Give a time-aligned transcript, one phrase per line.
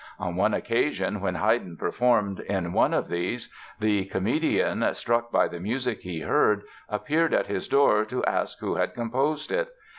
[0.19, 5.59] On one occasion, when Haydn performed in one of these, the comedian, struck by the
[5.59, 9.71] music he heard, appeared at his door to ask who had composed it.